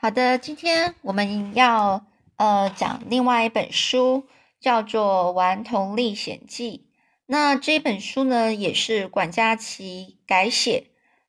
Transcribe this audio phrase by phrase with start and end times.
[0.00, 2.06] 好的，今天我们要
[2.36, 4.28] 呃讲另外一本书，
[4.60, 6.86] 叫做《顽童历险记》。
[7.26, 10.84] 那这本书呢，也是管家琪改写，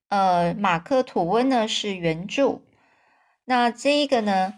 [0.10, 2.62] 呃，马克吐温呢是原著。
[3.46, 4.54] 那这一个呢，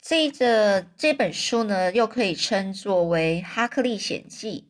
[0.00, 4.68] 这个这本书呢，又可以称作为《哈克历险记》。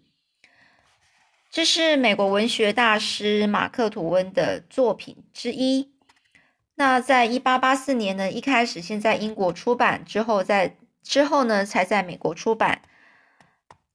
[1.50, 5.92] 这是美国文学大师马克吐温的作品之一。
[6.80, 12.80] 那在一八八四年呢，一开始先在英国出版，之后在之后呢，才在美国出版。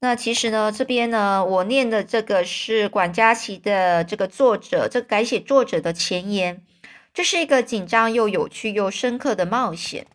[0.01, 6.61] 那其实呢，这边呢，我念的这个是管家琪的这个作者，这改写作者的前言。
[7.11, 10.05] 这是一个紧张又有趣又深刻的冒险。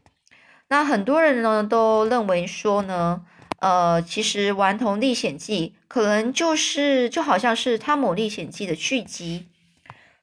[0.68, 3.22] 那很多人呢都认为说呢。
[3.58, 9.48] 呃，其实《顽童历险记》可能就是就好像是《汤姆历险记》的续集。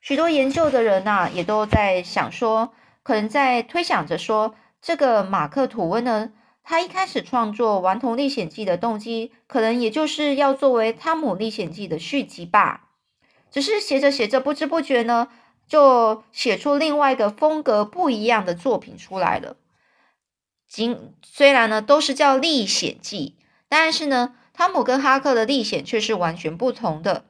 [0.08, 2.72] 许多研究的人呐，也都在想说，
[3.04, 6.32] 可能在推想着说，这个马克吐温呢，
[6.64, 12.88] 他一开始创作《顽童历险记》的动机，可能也就是要作为《汤姆历险记》的续集吧。
[13.52, 15.28] 只是写着写着，不知不觉呢，
[15.68, 19.58] 就写出另外一个风格不一样的作品出来了。
[20.70, 23.36] 仅虽然呢都是叫历险记，
[23.68, 27.26] 但是呢汤姆跟哈克的历险却是完全不同的。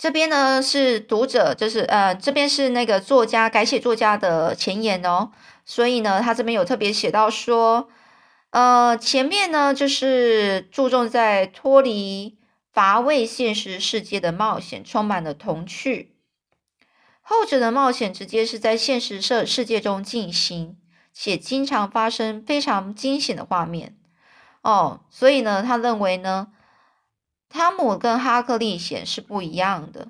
[0.00, 5.30] 这边呢是读者，就是呃这边是那个作家改写作家的前言哦，
[5.66, 7.90] 所以呢他这边有特别写到说，
[8.48, 12.38] 呃前面呢就是注重在脱离
[12.72, 16.14] 乏味现实世界的冒险，充满了童趣；
[17.20, 20.78] 后者的冒险直接是在现实世世界中进行。
[21.12, 23.98] 且经常发生非常惊险的画面
[24.62, 26.46] 哦，所以呢，他认为呢，
[27.50, 30.08] 汤姆跟哈克历险是不一样的。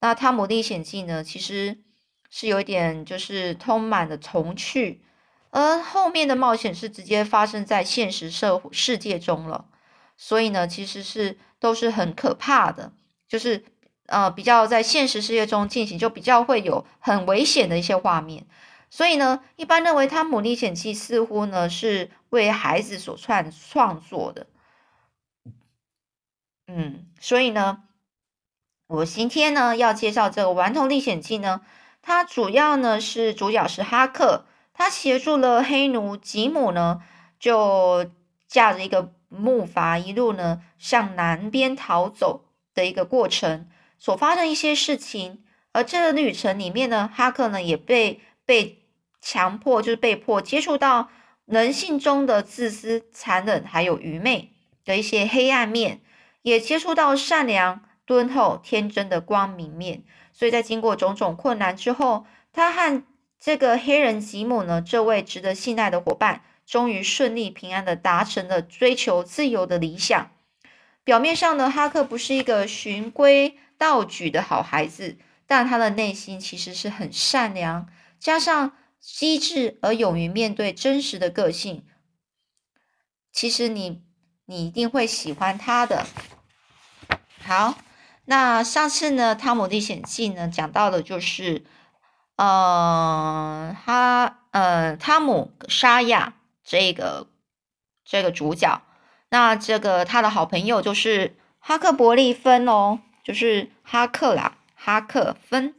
[0.00, 1.78] 那汤姆历险记呢，其实
[2.28, 5.02] 是有点就是充满了童趣，
[5.50, 9.64] 而后面的冒险是直接发生在现实社会世界中了。
[10.18, 12.92] 所以呢，其实是都是很可怕的，
[13.26, 13.64] 就是
[14.06, 18.46] 呃比较在现实世界中进行，就比较会有很危险的一些画面。
[18.90, 24.46] 所以呢，一般认为《汤姆历险记》似乎呢是为孩子所创创作的。
[26.66, 27.84] 嗯，所以呢，
[28.86, 31.60] 我今天呢要介绍这个《顽童历险记》呢，
[32.02, 37.02] 它主要呢是主角是哈克，他协助了黑奴吉姆呢，
[37.38, 38.10] 就
[38.48, 45.44] 驾着一个木筏一路呢向南边逃走的一个过程所发生一些事情。
[45.72, 48.80] 而这个旅程里面呢，哈克呢也被被。
[49.26, 51.08] 强迫就是被迫接触到
[51.46, 54.52] 人性中的自私、残忍，还有愚昧
[54.84, 56.02] 的一些黑暗面，
[56.44, 60.04] 也接触到善良、敦厚、天真的光明面。
[60.32, 63.02] 所以在经过种种困难之后，他和
[63.40, 70.30] 这个黑人吉姆呢，这位值得信赖的伙伴，终于顺利平安的达成了追求自由的理想。
[71.02, 75.16] 表面上呢，哈克不是一个循规蹈矩的好孩子，
[75.46, 77.88] 但他的内心其实是很善良，
[78.20, 78.76] 加上。
[79.06, 81.84] 机智而勇于面对真实的个性，
[83.30, 84.02] 其实你
[84.46, 86.06] 你一定会喜欢他的。
[87.46, 87.74] 好，
[88.24, 91.62] 那上次呢，《汤姆历险记》呢讲到的就是，
[92.36, 96.32] 呃，他呃，汤姆沙亚
[96.64, 97.26] 这个
[98.02, 98.80] 这个主角，
[99.28, 105.74] 那这个他的好朋友就是哈克伯利芬哦，就是哈克啦，哈克芬。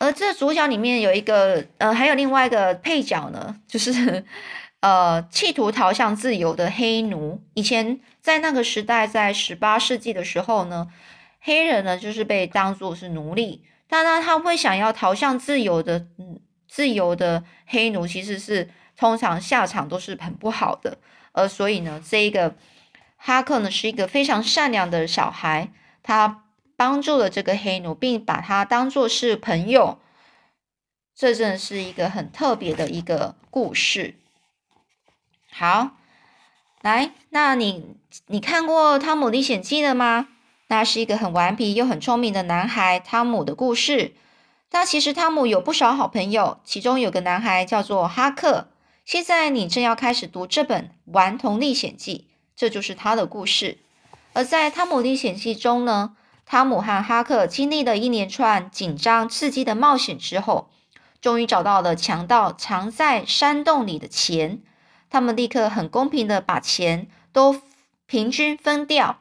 [0.00, 4.24] 而这主角里面有一个，呃，还有另外一个配角呢，就是，
[4.80, 7.42] 呃，企图逃向自由的黑奴。
[7.54, 10.88] 以前在那个时代，在十八世纪的时候呢，
[11.40, 13.64] 黑人呢就是被当作是奴隶。
[13.88, 16.06] 当然，他会想要逃向自由的，
[16.68, 20.98] 自由的黑奴其实是通常下场都是很不好的。
[21.32, 22.54] 而所以呢，这一个
[23.16, 26.44] 哈克呢是一个非常善良的小孩，他。
[26.76, 29.98] 帮助了这个黑奴，并把他当做是朋友，
[31.14, 34.14] 这真的是一个很特别的一个故事。
[35.52, 35.90] 好，
[36.80, 40.28] 来，那你你看过《汤姆历险记》了吗？
[40.68, 44.14] 那是一个很顽皮又很聪明的男孩汤姆的故事。
[44.70, 48.68] 那其实汤姆有不少好朋友，其中有个男孩叫做哈克。
[49.04, 53.78] 现在你正要开始读这本《顽童历险记》，这就是他的故事。
[54.32, 56.14] 而在《汤姆历险记》中呢？
[56.46, 60.70] 汤姆和哈克经历了一连串紧张刺激的冒险之后，
[61.20, 64.60] 终于找到了强盗藏在山洞里的钱。
[65.10, 67.60] 他们立刻很公平的把钱都
[68.06, 69.20] 平均分掉，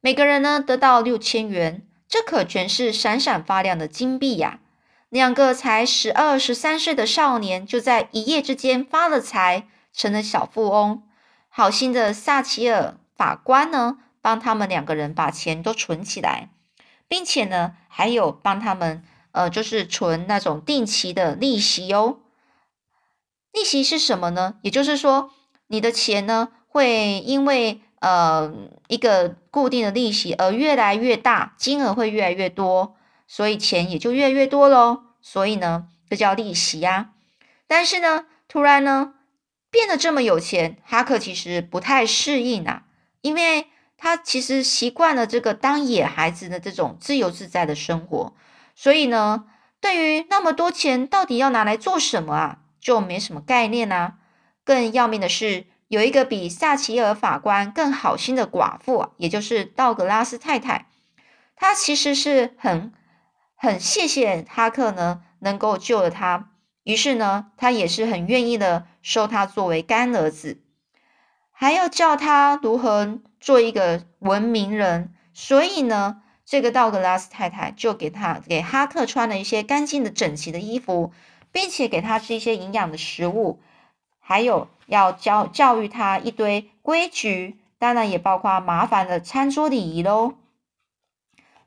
[0.00, 4.58] 每个人呢得到六千元，这可全是闪闪发亮的金币呀！
[5.08, 11.04] 两个才十二、十三岁的少年就在一夜之间发了财，成了小富翁。
[11.48, 16.50] 好心的萨奇尔法官呢，帮他们两个人把钱都存起来，
[17.06, 22.18] 并且呢，还有帮他们呃，就是存那种定期的利息哦。
[23.54, 24.56] 利息是什么呢？
[24.60, 25.30] 也就是说，
[25.68, 28.52] 你的钱呢，会因为呃
[28.88, 32.96] 一个固定的利息而越来越大，金额会越来越多。
[33.26, 37.12] 所以钱也就越来越多喽，所以呢，这叫利息呀。
[37.66, 39.14] 但是呢，突然呢，
[39.70, 42.82] 变得这么有钱，哈克其实不太适应啊，
[43.22, 48.34] 因为他其实习惯了这个当野孩子的这种自由自在的生活，
[48.76, 49.46] 所以呢，
[49.80, 54.18] 对于那么多钱到底要拿来做什么啊，就没什么概念啊。
[54.62, 60.86] 更要命的是，有一个比萨奇尔法官更好心的寡妇啊，也就是道格拉斯太太，
[61.56, 62.92] 她其实是很。
[63.56, 66.50] 很谢谢哈克呢，能够救了他。
[66.82, 70.60] 于是呢，他也是很愿意的收他作为干儿子，
[71.50, 75.14] 还要教他如何做一个文明人。
[75.32, 81.12] 所以呢，这个道格拉斯太太就给他给哈克穿了一些干净的、整齐的衣服，
[81.54, 83.60] 并且给他吃一些营养的食物，
[84.18, 90.34] 还有要教教育他一堆规矩，当然也包括麻烦的餐桌礼仪喽。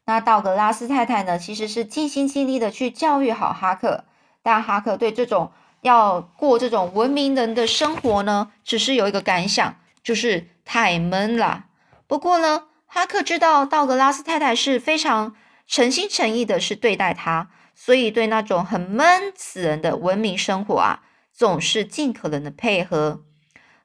[0.03, 4.03] 那道格拉斯太太呢，其实是尽心尽力的去教育好哈克，
[4.43, 11.67] 但哈克对这种要过这种文明人的生活呢，只是有一个感想，就是太闷了。
[12.07, 15.33] 不过呢，哈克知道道格拉斯太太是非常
[15.65, 23.23] 诚心诚意的，是对待他，所以对那种很闷死人的文明生活啊，总是尽可能的配合。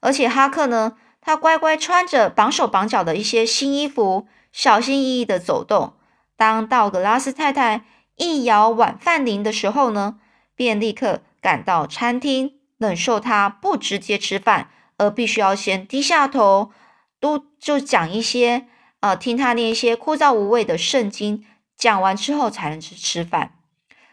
[0.00, 5.92] 而且哈克呢，他乖乖穿着绑手绑脚的一些新衣服，小心翼翼的走动。
[6.36, 7.84] 当道格拉斯太太
[8.16, 10.18] 一摇晚饭铃的时候呢，
[10.56, 16.72] 便立刻赶到餐厅，忍受他不直接吃饭，而必须要先低下头，
[17.20, 18.66] 都就讲一些，
[19.00, 21.44] 呃，听他念一些枯燥无味的圣经，
[21.76, 23.58] 讲完之后才能去吃饭。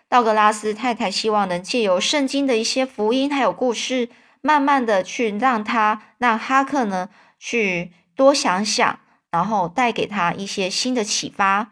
[0.09, 4.09] 道格拉斯太太希望能借由圣经的一些福音还有故事，
[4.41, 7.09] 慢慢的去让他让哈克呢
[7.39, 11.71] 去多想想，然后带给他一些新的启发。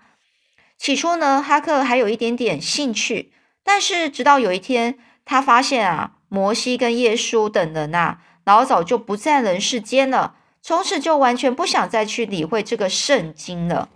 [0.78, 13.90] 起初呢，哈克还有一点点兴趣，但是直到有一天，他发现啊，摩西跟耶稣等人呐，老早就不在人世间了，从此就完全不想再去理会这个圣经了。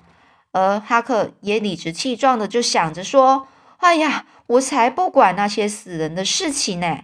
[0.52, 3.48] 而哈克也理直气壮的就想着说
[3.82, 7.00] ：“哎呀，我才不管那些死人的事情呢！”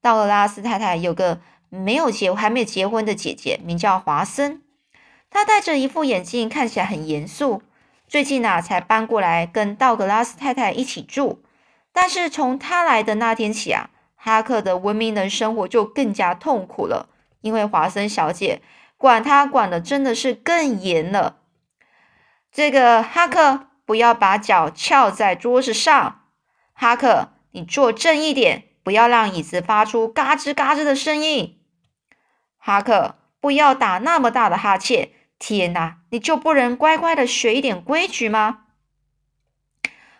[0.00, 4.62] 道格拉斯太太有个没有结还没有结婚的姐姐，名叫华森，
[5.30, 7.62] 她戴着一副眼镜，看起来很严肃。
[8.06, 11.42] 最近啊，才搬过来跟道格拉斯太太一起住。
[11.92, 17.08] 但是从他来的那天起啊，哈克的文明人生活就更加痛苦了，
[17.40, 18.62] 因为华森小姐
[18.96, 21.38] 管他管的真的是更严了。
[22.52, 26.22] 这个哈克，不要把脚翘在桌子上。
[26.72, 31.60] 哈克，你坐正一点，不要让椅子发出嘎吱嘎吱的声音。
[32.56, 35.10] 哈克，不要打那么大的哈欠。
[35.38, 38.60] 天哪，你就不能乖乖的学一点规矩吗？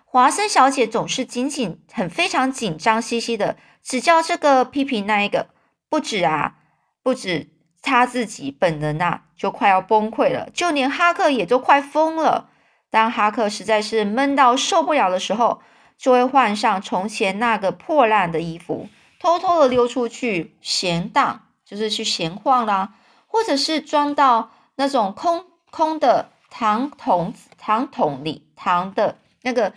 [0.05, 5.49] 华森小姐总是紧紧、很非常紧张兮兮的，只教这个批评那一个，
[5.89, 6.57] 不止啊，
[7.03, 7.49] 不止
[7.81, 12.51] 他自己本人呐，就快要崩溃了，就连哈克也都快疯了。
[12.93, 15.61] 当哈克实在是闷到受不了的时候，
[15.99, 22.95] 就会换上从前那个破烂的衣服，偷偷的溜出去闲荡，就是去闲晃啦，
[23.27, 24.53] 或者是装到。
[24.77, 29.75] 那种空空的糖桶糖桶里，糖的那个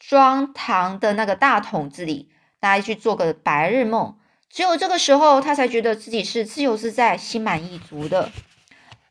[0.00, 4.16] 装糖的那个大桶子里，大家去做个白日梦。
[4.48, 8.30] 只有这个时候，他才觉得自己是自由自在、心满意足的。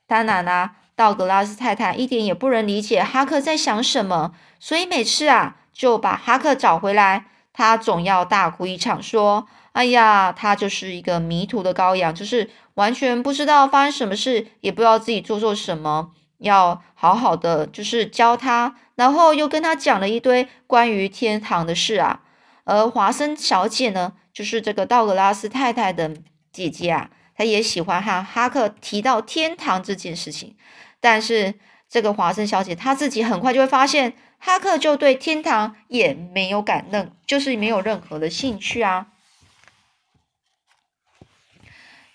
[0.07, 22.21] 当然啦，道格拉斯太太一点也不能理解哈克在想什么，所以每次啊，就把哈克找回来，他总要大哭一场，说：“哎呀，他就是一个迷途的羔羊，就是。”完全不知道发生什么事，也不知道自己做错什么，要好好的就是教他，然后又跟他讲了一堆关于天堂的事啊。
[22.63, 26.15] 而华生小姐呢，就是这个道格拉斯太太的
[26.53, 30.55] 姐姐啊，她也喜欢和哈克提到天堂这件事情。
[31.01, 31.55] 但是
[31.89, 39.07] 这个华生小姐她自己很快就会发现，哈克就对天堂也没有感任，就是没有任何的兴趣啊。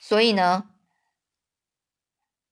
[0.00, 0.68] 所以呢，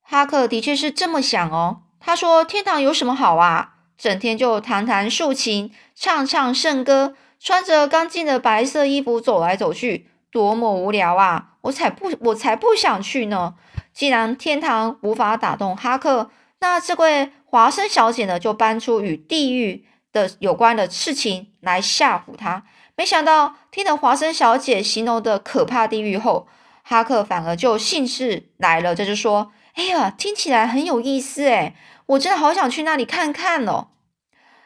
[0.03, 1.83] 哈克的确是这么想哦。
[2.01, 3.77] 他说：“天堂有什么好啊？
[3.97, 11.53] 整天就弹弹竖琴，唱唱圣歌，穿着刚进的白色衣服走来走去，多么无聊啊！
[11.63, 13.55] 我才不，我才不想去呢。
[13.95, 22.65] 既然天堂无法打动哈克，那这位华生小姐呢，就搬出与地狱的有关的事情来吓唬他。
[22.97, 26.49] 没想到听了华生小姐形容的可怕地狱后，
[26.83, 31.75] 哈克反而就兴致来了，这就说：“哎呀，听起来很有意思诶，
[32.07, 33.89] 我真的好想去那里看看哦。”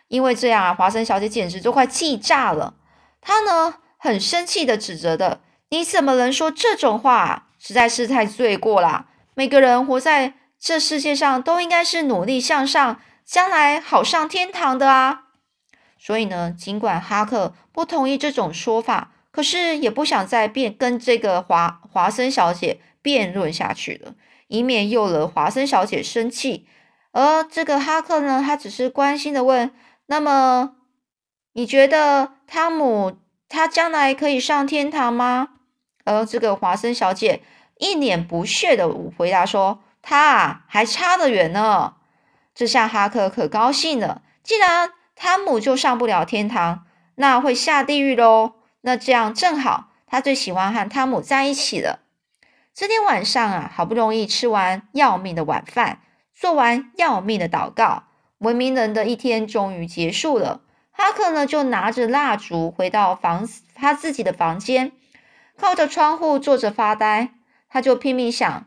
[0.08, 2.74] 因为这样啊，华生小姐简直就快气炸了。
[3.20, 7.48] 她呢，很生气的指责的：“你怎么能说这种话？
[7.58, 9.06] 实在是太罪过啦！”
[9.38, 15.26] 每个人活在这世界上都应该是努力向上，将来好上天堂的啊！
[15.96, 24.16] 所以呢，尽管哈克不同意这种说法，可是也不想再辩跟这个华华森小姐辩论下去了，
[24.48, 26.66] 以免又惹华森小姐生气。
[27.12, 29.70] 而这个哈克呢，他只是关心的问
[30.06, 30.74] ：“那么，
[31.52, 33.18] 你觉得汤姆
[33.48, 35.50] 他将来可以上天堂吗？”
[36.04, 37.40] 而这个华森小姐。
[37.78, 41.94] 一脸不屑的回答说：“他啊，还差得远呢。”
[42.54, 44.22] 这下哈克可高兴了。
[44.42, 48.54] 既然汤姆就上不了天堂，那会下地狱喽。
[48.80, 52.00] 那这样正好，他最喜欢和汤姆在一起了。
[52.74, 56.00] 这天晚上啊，好不容易吃完要命的晚饭，
[56.34, 58.04] 做完要命的祷告，
[58.38, 60.60] 文明人的一天终于结束了。
[60.90, 64.92] 哈克呢，就拿着蜡烛回到房他自己的房间，
[65.56, 67.30] 靠着窗户坐着发呆。
[67.68, 68.66] 他就拼命想，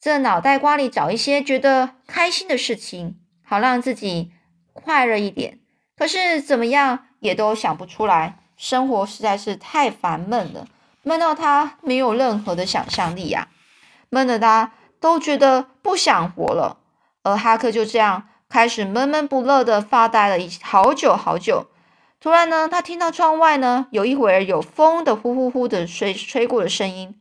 [0.00, 4.32] 这脑袋瓜里找一些觉得开心的事情，好让自己
[4.72, 5.58] 快乐一点。
[5.96, 10.66] 可是怎么样也都想不出来，生活实在是太烦闷了，
[11.02, 13.48] 闷到他没有任何的想象力呀，
[14.10, 16.78] 闷得他都觉得不想活了。
[17.22, 21.68] 而哈克就这样开始闷闷不乐的发呆了一好久好久。
[22.20, 27.18] 突然呢，他听到窗外呢有一会儿有风的呼呼呼的吹吹过的声音。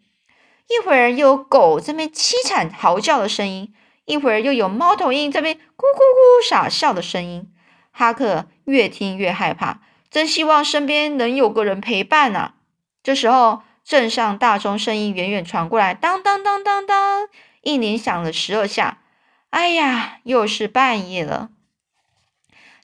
[0.67, 3.73] 一会儿又有狗这边凄惨嚎叫的声音，
[4.05, 7.51] 一会儿又有猫头鹰这边咕咕咕傻笑的声音。
[7.91, 12.55] 哈克越听越害怕，真希望身边能有个人陪伴啊！
[13.03, 17.27] 这时候，镇上大钟声音远远传过来，当当当当当，
[17.61, 18.99] 一连响了十二下。
[19.49, 21.49] 哎呀，又是半夜了。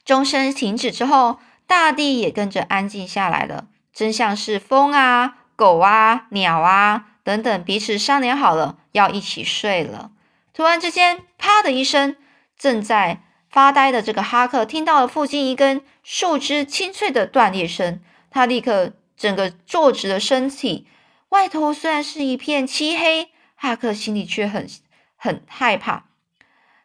[0.04, 7.06] 钟声停止之后，大地也跟着安静下来了，真像是风啊、狗啊、鸟啊。
[7.28, 10.12] 等等，彼此商量好了，要一起睡了。
[10.54, 12.16] 突然之间，啪的一声，
[12.58, 13.20] 正在
[13.50, 20.86] 发呆的这个哈克听到了附近一根树枝清脆的断裂声，他立刻整个坐直了身体。
[21.28, 24.66] 外头虽然是一片漆黑，哈克心里却很
[25.14, 26.06] 很害怕，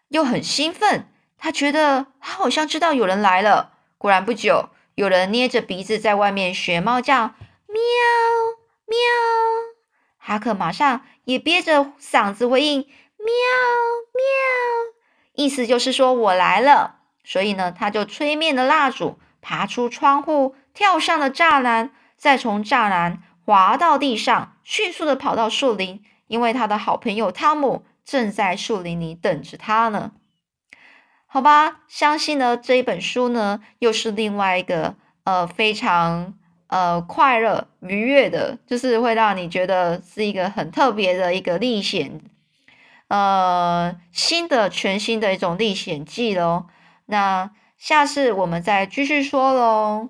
[0.09, 1.07] 又很兴奋。
[1.37, 3.75] 他觉得他好像知道有人来了。
[3.97, 7.15] 果然不久，有人捏着鼻子在外面学猫叫，
[7.67, 7.79] 喵
[8.85, 9.72] 喵。
[10.25, 12.83] 哈克马上也憋着嗓子回应
[13.19, 13.27] ：“喵
[14.13, 14.23] 喵！”
[15.35, 16.99] 意思就是说我来了。
[17.25, 30.13] 所以呢，他就吹灭了蜡烛，爬出窗户，跳上了栅栏，再从栅栏滑到地上，迅速的跑到树林，因为他的好朋友汤姆正在树林里等着他呢。
[31.27, 36.35] 好吧，相信呢这一本书呢，又是另外一个呃非常。
[36.73, 42.19] 呃，快乐愉悦的，就是会让你觉得是一个很特别的一个历险，
[43.09, 46.65] 呃，新的全新的一种历险记喽。
[47.05, 50.09] 那下次我们再继续说喽。